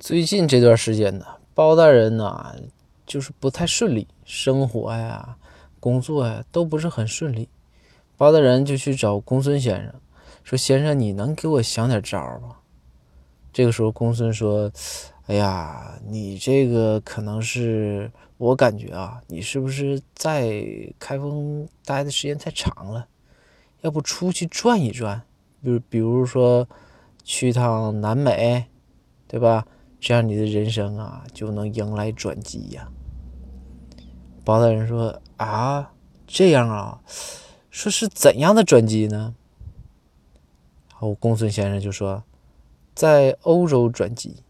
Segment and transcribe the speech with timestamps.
[0.00, 2.54] 最近这段时间呢，包大人呢
[3.04, 5.36] 就是不太顺利，生活呀、
[5.80, 7.48] 工作呀都不是很顺利。
[8.16, 9.92] 包大人就去找公孙先生，
[10.44, 12.58] 说：“先生，你能给我想点招吗？”
[13.52, 14.70] 这个时候，公孙说
[15.26, 20.64] ：“哎呀，你这个可能是我感觉啊，你是不是在
[21.00, 23.08] 开封待的时间太长了？
[23.80, 25.20] 要不出去转一转，
[25.60, 26.68] 比如比如说
[27.24, 28.66] 去趟南美，
[29.26, 29.66] 对吧？”
[30.00, 32.88] 这样你的人生啊就能迎来转机呀。
[34.44, 35.92] 包大人说：“啊，
[36.26, 37.00] 这样啊，
[37.70, 39.34] 说是怎样的转机呢？”
[40.90, 42.22] 然后公孙先生就说
[42.94, 44.42] ：“在欧洲转机。”